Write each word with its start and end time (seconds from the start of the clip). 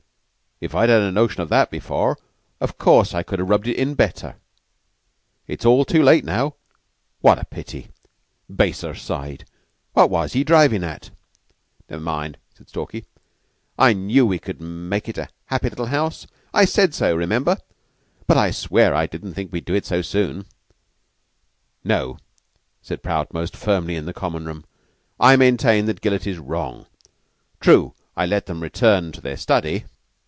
If 0.63 0.75
I'd 0.75 0.89
had 0.89 1.01
a 1.01 1.11
notion 1.11 1.41
of 1.41 1.49
that 1.49 1.71
before, 1.71 2.19
of 2.59 2.77
course 2.77 3.15
I 3.15 3.23
could 3.23 3.39
have 3.39 3.49
rubbed 3.49 3.67
it 3.67 3.77
in 3.77 3.95
better. 3.95 4.35
It's 5.47 5.63
too 5.63 6.03
late 6.03 6.23
now. 6.23 6.53
What 7.19 7.39
a 7.39 7.45
pity! 7.45 7.89
'Baser 8.47 8.93
side.' 8.93 9.45
What 9.93 10.11
was 10.11 10.33
he 10.33 10.43
drivin' 10.43 10.83
at?" 10.83 11.09
"Never 11.89 12.03
mind," 12.03 12.37
said 12.53 12.69
Stalky. 12.69 13.05
"I 13.79 13.93
knew 13.93 14.23
we 14.27 14.37
could 14.37 14.61
make 14.61 15.09
it 15.09 15.17
a 15.17 15.29
happy 15.47 15.67
little 15.71 15.87
house. 15.87 16.27
I 16.53 16.65
said 16.65 16.93
so, 16.93 17.15
remember 17.15 17.57
but 18.27 18.37
I 18.37 18.51
swear 18.51 18.93
I 18.93 19.07
didn't 19.07 19.33
think 19.33 19.51
we'd 19.51 19.65
do 19.65 19.73
it 19.73 19.87
so 19.87 20.03
soon." 20.03 20.45
"No," 21.83 22.17
said 22.83 23.01
Prout 23.01 23.33
most 23.33 23.57
firmly 23.57 23.95
in 23.95 24.13
Common 24.13 24.45
room. 24.45 24.65
"I 25.19 25.37
maintain 25.37 25.87
that 25.87 26.01
Gillett 26.01 26.27
is 26.27 26.37
wrong. 26.37 26.85
True, 27.59 27.95
I 28.15 28.27
let 28.27 28.45
them 28.45 28.61
return 28.61 29.11
to 29.13 29.21
their 29.21 29.37
study." 29.37 29.85